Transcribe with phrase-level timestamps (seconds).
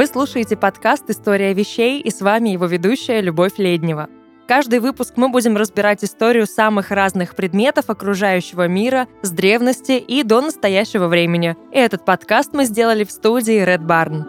[0.00, 4.08] Вы слушаете подкаст «История вещей» и с вами его ведущая Любовь Леднева.
[4.48, 10.40] Каждый выпуск мы будем разбирать историю самых разных предметов окружающего мира с древности и до
[10.40, 11.54] настоящего времени.
[11.70, 14.24] И этот подкаст мы сделали в студии Red Barn.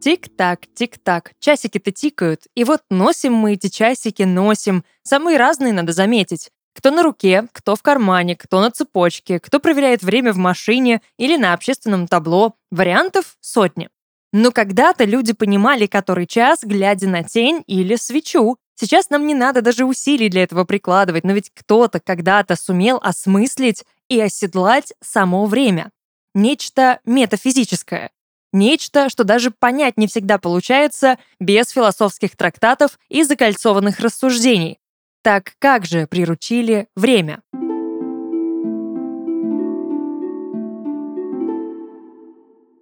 [0.00, 4.82] Тик-так, тик-так, часики-то тикают, и вот носим мы эти часики, носим.
[5.04, 6.50] Самые разные, надо заметить.
[6.74, 11.36] Кто на руке, кто в кармане, кто на цепочке, кто проверяет время в машине или
[11.36, 12.54] на общественном табло.
[12.70, 13.88] Вариантов сотни.
[14.32, 18.56] Но когда-то люди понимали, который час, глядя на тень или свечу.
[18.74, 23.84] Сейчас нам не надо даже усилий для этого прикладывать, но ведь кто-то когда-то сумел осмыслить
[24.08, 25.92] и оседлать само время.
[26.34, 28.10] Нечто метафизическое.
[28.52, 34.78] Нечто, что даже понять не всегда получается без философских трактатов и закольцованных рассуждений.
[35.24, 37.40] Так как же приручили время?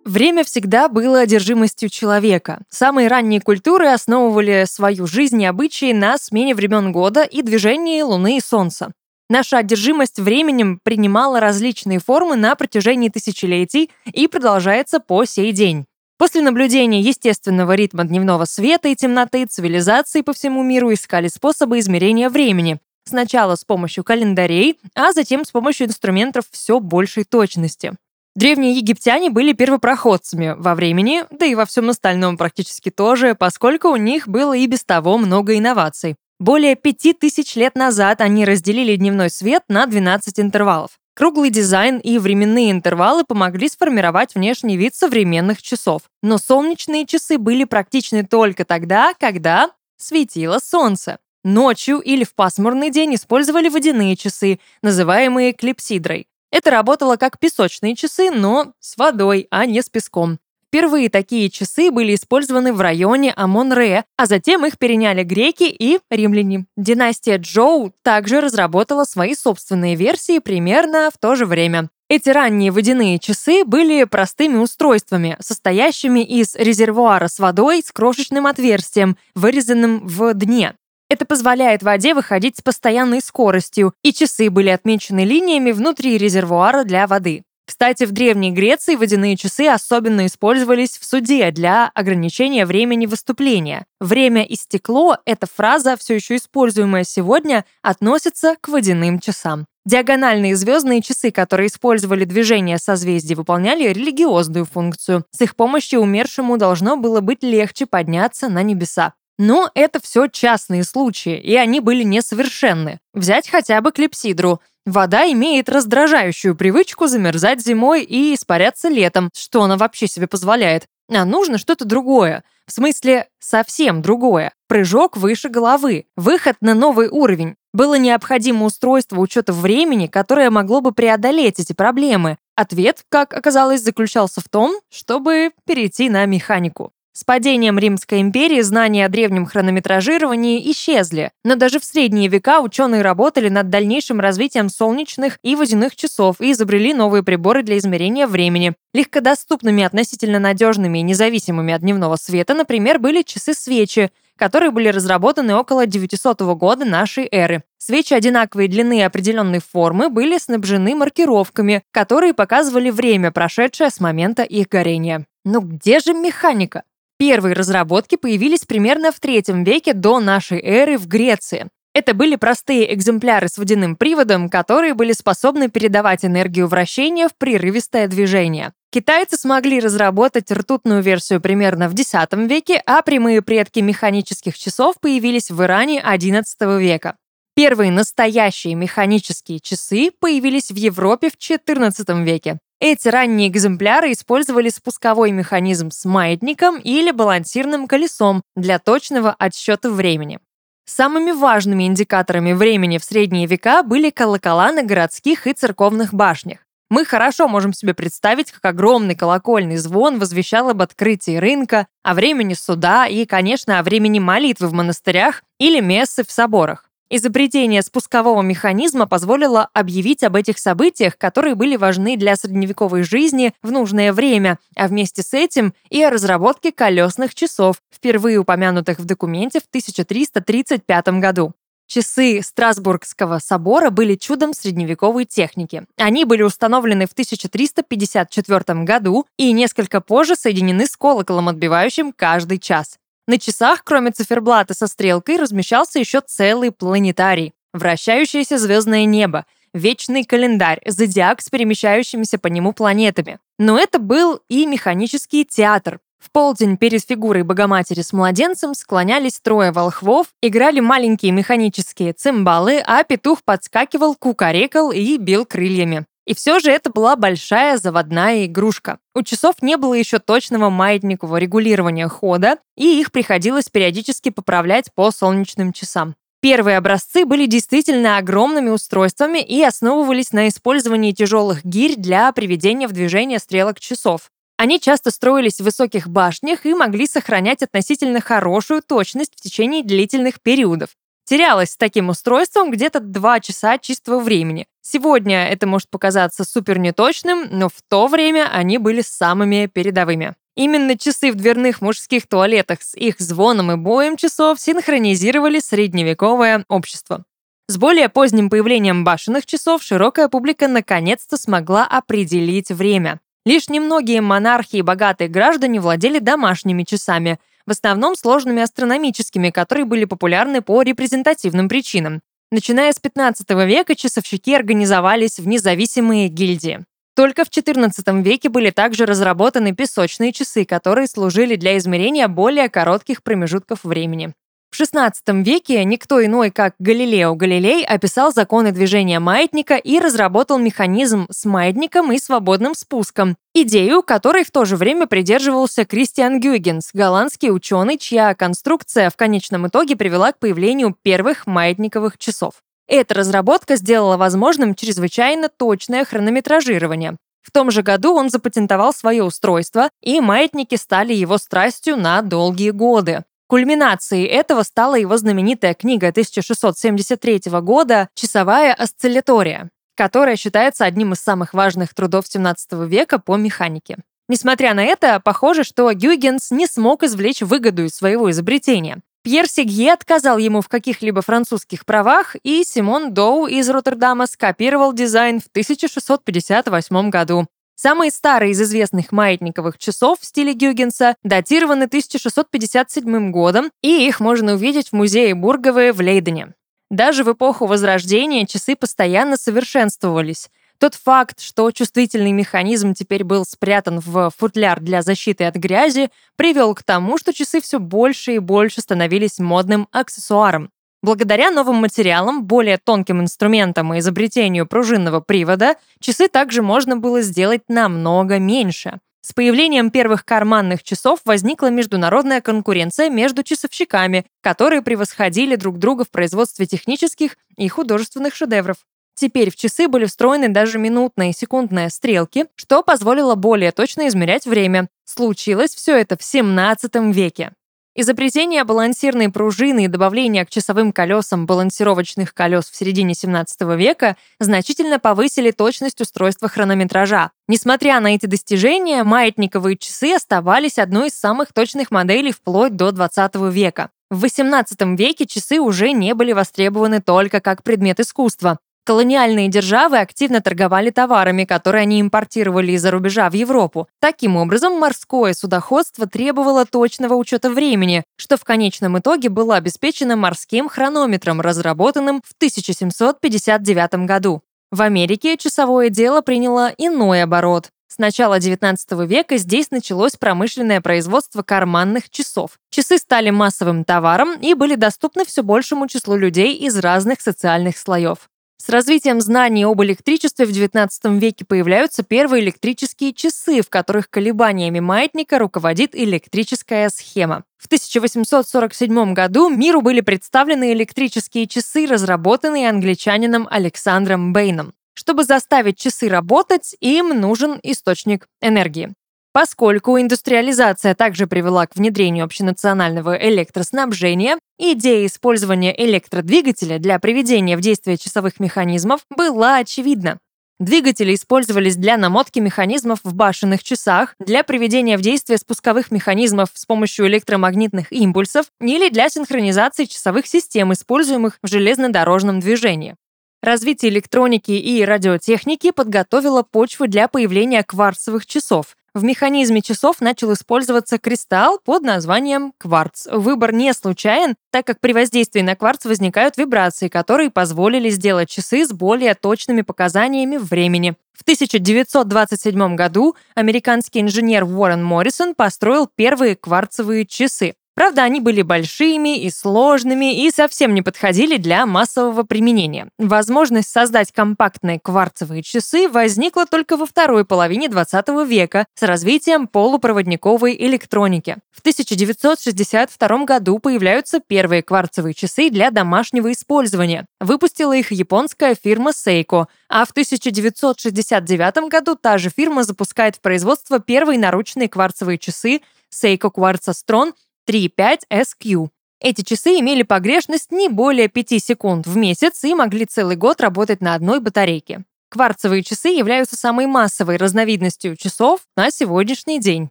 [0.04, 2.62] Время всегда было одержимостью человека.
[2.68, 8.38] Самые ранние культуры основывали свою жизнь и обычаи на смене времен года и движении Луны
[8.38, 8.92] и Солнца.
[9.30, 15.86] Наша одержимость временем принимала различные формы на протяжении тысячелетий и продолжается по сей день.
[16.22, 22.28] После наблюдения естественного ритма дневного света и темноты цивилизации по всему миру искали способы измерения
[22.28, 22.78] времени.
[23.04, 27.94] Сначала с помощью календарей, а затем с помощью инструментов все большей точности.
[28.36, 33.96] Древние египтяне были первопроходцами во времени, да и во всем остальном практически тоже, поскольку у
[33.96, 36.14] них было и без того много инноваций.
[36.38, 41.00] Более пяти тысяч лет назад они разделили дневной свет на 12 интервалов.
[41.14, 46.02] Круглый дизайн и временные интервалы помогли сформировать внешний вид современных часов.
[46.22, 51.18] Но солнечные часы были практичны только тогда, когда светило солнце.
[51.44, 56.28] Ночью или в пасмурный день использовали водяные часы, называемые клипсидрой.
[56.50, 60.38] Это работало как песочные часы, но с водой, а не с песком.
[60.72, 66.64] Впервые такие часы были использованы в районе Амон-Ре, а затем их переняли греки и римляне.
[66.78, 71.90] Династия Джоу также разработала свои собственные версии примерно в то же время.
[72.08, 79.18] Эти ранние водяные часы были простыми устройствами, состоящими из резервуара с водой с крошечным отверстием,
[79.34, 80.72] вырезанным в дне.
[81.10, 87.06] Это позволяет воде выходить с постоянной скоростью, и часы были отмечены линиями внутри резервуара для
[87.06, 87.42] воды.
[87.66, 93.86] Кстати, в Древней Греции водяные часы особенно использовались в суде для ограничения времени выступления.
[94.00, 99.66] «Время истекло»— эта фраза, все еще используемая сегодня, относится к водяным часам.
[99.84, 105.24] Диагональные звездные часы, которые использовали движение созвездий, выполняли религиозную функцию.
[105.32, 109.14] С их помощью умершему должно было быть легче подняться на небеса.
[109.38, 113.00] Но это все частные случаи, и они были несовершенны.
[113.12, 114.60] Взять хотя бы клипсидру.
[114.84, 119.30] Вода имеет раздражающую привычку замерзать зимой и испаряться летом.
[119.32, 120.86] Что она вообще себе позволяет?
[121.08, 122.42] А нужно что-то другое.
[122.66, 124.52] В смысле, совсем другое.
[124.66, 126.06] Прыжок выше головы.
[126.16, 127.54] Выход на новый уровень.
[127.72, 132.38] Было необходимо устройство учета времени, которое могло бы преодолеть эти проблемы.
[132.56, 136.92] Ответ, как оказалось, заключался в том, чтобы перейти на механику.
[137.14, 143.02] С падением Римской империи знания о древнем хронометражировании исчезли, но даже в средние века ученые
[143.02, 148.72] работали над дальнейшим развитием солнечных и водяных часов и изобрели новые приборы для измерения времени.
[148.94, 155.84] Легкодоступными, относительно надежными и независимыми от дневного света, например, были часы-свечи, которые были разработаны около
[155.84, 157.62] 900 года нашей эры.
[157.76, 164.44] Свечи одинаковой длины и определенной формы были снабжены маркировками, которые показывали время, прошедшее с момента
[164.44, 165.26] их горения.
[165.44, 166.84] Но где же механика?
[167.22, 171.68] Первые разработки появились примерно в третьем веке до нашей эры в Греции.
[171.94, 178.08] Это были простые экземпляры с водяным приводом, которые были способны передавать энергию вращения в прерывистое
[178.08, 178.72] движение.
[178.90, 185.48] Китайцы смогли разработать ртутную версию примерно в X веке, а прямые предки механических часов появились
[185.48, 187.14] в Иране XI века.
[187.54, 192.58] Первые настоящие механические часы появились в Европе в XIV веке.
[192.84, 200.40] Эти ранние экземпляры использовали спусковой механизм с маятником или балансирным колесом для точного отсчета времени.
[200.84, 206.58] Самыми важными индикаторами времени в средние века были колокола на городских и церковных башнях.
[206.90, 212.54] Мы хорошо можем себе представить, как огромный колокольный звон возвещал об открытии рынка, о времени
[212.54, 216.90] суда и, конечно, о времени молитвы в монастырях или мессы в соборах.
[217.14, 223.70] Изобретение спускового механизма позволило объявить об этих событиях, которые были важны для средневековой жизни в
[223.70, 229.60] нужное время, а вместе с этим и о разработке колесных часов, впервые упомянутых в документе
[229.60, 231.52] в 1335 году.
[231.86, 235.84] Часы Страсбургского собора были чудом средневековой техники.
[235.98, 242.96] Они были установлены в 1354 году и несколько позже соединены с колоколом, отбивающим каждый час.
[243.26, 250.80] На часах, кроме циферблата со стрелкой, размещался еще целый планетарий, вращающееся звездное небо, вечный календарь,
[250.86, 253.38] зодиак с перемещающимися по нему планетами.
[253.58, 259.72] Но это был и механический театр, в полдень перед фигурой Богоматери с младенцем склонялись трое
[259.72, 266.06] волхвов, играли маленькие механические цимбалы, а петух подскакивал, кукарекал и бил крыльями.
[266.26, 268.98] И все же это была большая заводная игрушка.
[269.14, 275.10] У часов не было еще точного маятникового регулирования хода, и их приходилось периодически поправлять по
[275.10, 276.14] солнечным часам.
[276.40, 282.92] Первые образцы были действительно огромными устройствами и основывались на использовании тяжелых гирь для приведения в
[282.92, 284.30] движение стрелок часов.
[284.56, 290.40] Они часто строились в высоких башнях и могли сохранять относительно хорошую точность в течение длительных
[290.40, 290.90] периодов.
[291.24, 294.66] Терялось с таким устройством где-то 2 часа чистого времени.
[294.80, 300.34] Сегодня это может показаться супер неточным, но в то время они были самыми передовыми.
[300.56, 307.24] Именно часы в дверных мужских туалетах с их звоном и боем часов синхронизировали средневековое общество.
[307.68, 313.20] С более поздним появлением башенных часов широкая публика наконец-то смогла определить время.
[313.46, 320.04] Лишь немногие монархи и богатые граждане владели домашними часами, в основном сложными астрономическими, которые были
[320.04, 322.20] популярны по репрезентативным причинам.
[322.50, 326.84] Начиная с 15 века часовщики организовались в независимые гильдии.
[327.14, 333.22] Только в XIV веке были также разработаны песочные часы, которые служили для измерения более коротких
[333.22, 334.34] промежутков времени.
[334.72, 341.26] В XVI веке никто иной, как Галилео Галилей, описал законы движения маятника и разработал механизм
[341.30, 347.50] с маятником и свободным спуском, идею которой в то же время придерживался Кристиан Гюйгенс, голландский
[347.50, 352.54] ученый, чья конструкция в конечном итоге привела к появлению первых маятниковых часов.
[352.88, 357.18] Эта разработка сделала возможным чрезвычайно точное хронометражирование.
[357.42, 362.70] В том же году он запатентовал свое устройство, и маятники стали его страстью на долгие
[362.70, 363.24] годы.
[363.52, 371.52] Кульминацией этого стала его знаменитая книга 1673 года «Часовая осциллятория», которая считается одним из самых
[371.52, 373.98] важных трудов 17 века по механике.
[374.26, 379.02] Несмотря на это, похоже, что Гюйгенс не смог извлечь выгоду из своего изобретения.
[379.22, 385.40] Пьер Сегье отказал ему в каких-либо французских правах, и Симон Доу из Роттердама скопировал дизайн
[385.40, 387.46] в 1658 году.
[387.74, 394.54] Самые старые из известных маятниковых часов в стиле Гюгенса датированы 1657 годом, и их можно
[394.54, 396.54] увидеть в музее Бурговые в Лейдене.
[396.90, 400.50] Даже в эпоху Возрождения часы постоянно совершенствовались.
[400.82, 406.74] Тот факт, что чувствительный механизм теперь был спрятан в футляр для защиты от грязи, привел
[406.74, 410.71] к тому, что часы все больше и больше становились модным аксессуаром.
[411.02, 417.62] Благодаря новым материалам, более тонким инструментам и изобретению пружинного привода, часы также можно было сделать
[417.68, 419.00] намного меньше.
[419.20, 426.10] С появлением первых карманных часов возникла международная конкуренция между часовщиками, которые превосходили друг друга в
[426.10, 428.78] производстве технических и художественных шедевров.
[429.14, 434.46] Теперь в часы были встроены даже минутные и секундные стрелки, что позволило более точно измерять
[434.46, 434.88] время.
[435.04, 437.52] Случилось все это в 17 веке.
[437.94, 444.98] Изобретение балансирной пружины и добавление к часовым колесам балансировочных колес в середине 17 века значительно
[444.98, 447.32] повысили точность устройства хронометража.
[447.48, 453.34] Несмотря на эти достижения, маятниковые часы оставались одной из самых точных моделей вплоть до 20
[453.52, 453.90] века.
[454.08, 458.58] В XVIII веке часы уже не были востребованы только как предмет искусства.
[458.84, 463.86] Колониальные державы активно торговали товарами, которые они импортировали из-за рубежа в Европу.
[464.00, 470.68] Таким образом, морское судоходство требовало точного учета времени, что в конечном итоге было обеспечено морским
[470.68, 474.42] хронометром, разработанным в 1759 году.
[474.72, 477.70] В Америке часовое дело приняло иной оборот.
[477.86, 478.74] С начала XIX
[479.06, 482.52] века здесь началось промышленное производство карманных часов.
[482.70, 488.30] Часы стали массовым товаром и были доступны все большему числу людей из разных социальных слоев.
[488.64, 490.88] С развитием знаний об электричестве в XIX
[491.18, 497.42] веке появляются первые электрические часы, в которых колебаниями маятника руководит электрическая схема.
[497.58, 504.74] В 1847 году миру были представлены электрические часы, разработанные англичанином Александром Бэйном.
[504.94, 508.94] Чтобы заставить часы работать, им нужен источник энергии.
[509.32, 517.96] Поскольку индустриализация также привела к внедрению общенационального электроснабжения, идея использования электродвигателя для приведения в действие
[517.96, 520.18] часовых механизмов была очевидна.
[520.60, 526.66] Двигатели использовались для намотки механизмов в башенных часах, для приведения в действие спусковых механизмов с
[526.66, 532.94] помощью электромагнитных импульсов или для синхронизации часовых систем, используемых в железнодорожном движении.
[533.42, 538.76] Развитие электроники и радиотехники подготовило почву для появления кварцевых часов.
[538.94, 543.06] В механизме часов начал использоваться кристалл под названием кварц.
[543.10, 548.66] Выбор не случайен, так как при воздействии на кварц возникают вибрации, которые позволили сделать часы
[548.66, 550.94] с более точными показаниями времени.
[551.14, 557.54] В 1927 году американский инженер Уоррен Моррисон построил первые кварцевые часы.
[557.74, 562.88] Правда, они были большими и сложными и совсем не подходили для массового применения.
[562.98, 570.54] Возможность создать компактные кварцевые часы возникла только во второй половине 20 века с развитием полупроводниковой
[570.58, 571.38] электроники.
[571.50, 577.06] В 1962 году появляются первые кварцевые часы для домашнего использования.
[577.20, 583.78] Выпустила их японская фирма Seiko, а в 1969 году та же фирма запускает в производство
[583.80, 587.12] первые наручные кварцевые часы Seiko Quartz Astron
[587.48, 588.68] 3.5SQ.
[589.00, 593.80] Эти часы имели погрешность не более 5 секунд в месяц и могли целый год работать
[593.80, 594.84] на одной батарейке.
[595.10, 599.70] Кварцевые часы являются самой массовой разновидностью часов на сегодняшний день.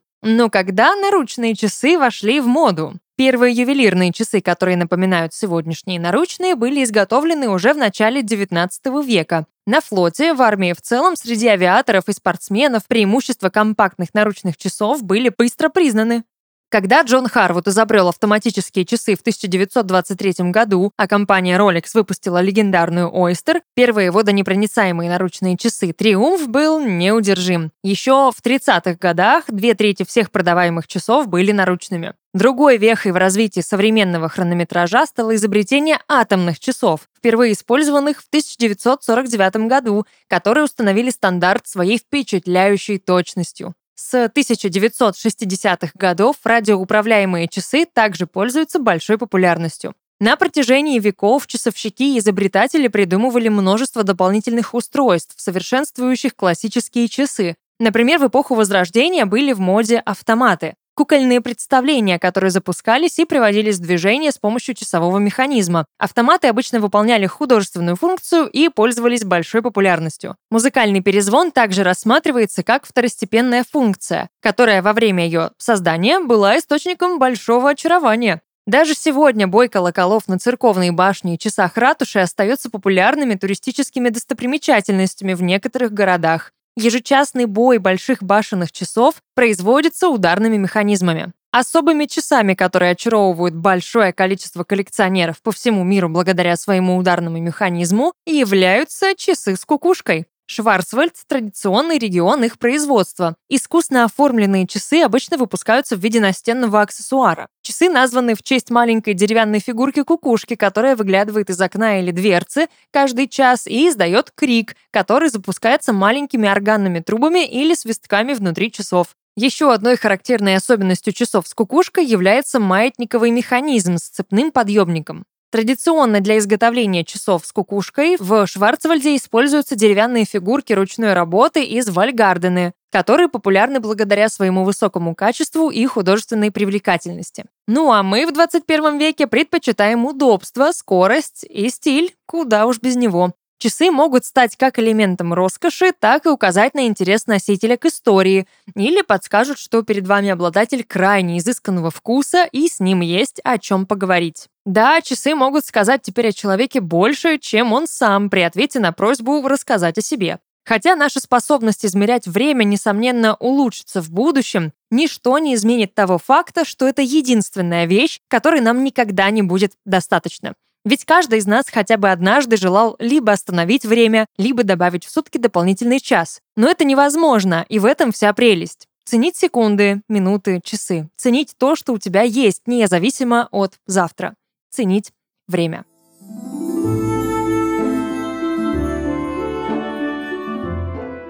[0.22, 3.00] Но когда наручные часы вошли в моду?
[3.16, 8.70] Первые ювелирные часы, которые напоминают сегодняшние наручные, были изготовлены уже в начале XIX
[9.04, 9.46] века.
[9.66, 15.32] На флоте, в армии в целом, среди авиаторов и спортсменов преимущества компактных наручных часов были
[15.36, 16.24] быстро признаны.
[16.72, 23.60] Когда Джон Харвуд изобрел автоматические часы в 1923 году, а компания Rolex выпустила легендарную Oyster,
[23.76, 27.74] первые водонепроницаемые наручные часы Триумф был неудержим.
[27.84, 32.14] Еще в 30-х годах две трети всех продаваемых часов были наручными.
[32.34, 40.06] Другой вехой в развитии современного хронометража стало изобретение атомных часов, впервые использованных в 1949 году,
[40.30, 43.76] которые установили стандарт своей впечатляющей точностью.
[43.96, 49.94] С 1960-х годов радиоуправляемые часы также пользуются большой популярностью.
[50.20, 57.56] На протяжении веков часовщики и изобретатели придумывали множество дополнительных устройств, совершенствующих классические часы.
[57.80, 63.82] Например, в эпоху Возрождения были в моде автоматы кукольные представления, которые запускались и приводились в
[63.82, 65.86] движение с помощью часового механизма.
[65.98, 70.36] Автоматы обычно выполняли художественную функцию и пользовались большой популярностью.
[70.50, 77.72] Музыкальный перезвон также рассматривается как второстепенная функция, которая во время ее создания была источником большого
[77.72, 78.42] очарования.
[78.68, 85.42] Даже сегодня бой колоколов на церковной башне и часах ратуши остается популярными туристическими достопримечательностями в
[85.42, 86.54] некоторых городах.
[86.78, 91.34] Ежечасный бой больших башенных часов производится ударными механизмами.
[91.52, 99.16] Особыми часами, которые очаровывают большое количество коллекционеров по всему миру благодаря своему ударному механизму, являются
[99.18, 100.28] часы с кукушкой.
[100.54, 103.38] Шварцвальд– традиционный регион их производства.
[103.48, 107.48] Искусно оформленные часы обычно выпускаются в виде настенного аксессуара.
[107.62, 113.30] Часы названы в честь маленькой деревянной фигурки кукушки, которая выглядывает из окна или дверцы каждый
[113.30, 119.16] час и издает крик, который запускается маленькими органными трубами или свистками внутри часов.
[119.38, 125.24] Еще одной характерной особенностью часов с кукушкой является маятниковый механизм с цепным подъемником.
[125.52, 132.72] Традиционно для изготовления часов с кукушкой в Шварцвальде используются деревянные фигурки ручной работы из вальгардены,
[132.90, 137.44] которые популярны благодаря своему высокому качеству и художественной привлекательности.
[137.68, 143.34] Ну а мы в 21 веке предпочитаем удобство, скорость и стиль, куда уж без него.
[143.58, 149.02] Часы могут стать как элементом роскоши, так и указать на интерес носителя к истории, или
[149.02, 154.48] подскажут, что перед вами обладатель крайне изысканного вкуса и с ним есть о чем поговорить.
[154.66, 159.48] Да, часы могут сказать теперь о человеке больше, чем он сам при ответе на просьбу
[159.48, 160.40] рассказать о себе.
[160.64, 166.88] Хотя наша способность измерять время, несомненно, улучшится в будущем, ничто не изменит того факта, что
[166.88, 170.54] это единственная вещь, которой нам никогда не будет достаточно.
[170.84, 175.38] Ведь каждый из нас хотя бы однажды желал либо остановить время, либо добавить в сутки
[175.38, 176.40] дополнительный час.
[176.56, 178.88] Но это невозможно, и в этом вся прелесть.
[179.06, 181.10] Ценить секунды, минуты, часы.
[181.18, 184.36] Ценить то, что у тебя есть, независимо от завтра.
[184.72, 185.12] Ценить
[185.50, 185.84] время.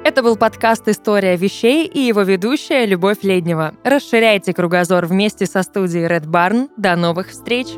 [0.03, 3.73] Это был подкаст «История вещей» и его ведущая Любовь Леднева.
[3.83, 6.69] Расширяйте кругозор вместе со студией Red Barn.
[6.77, 7.69] До новых встреч!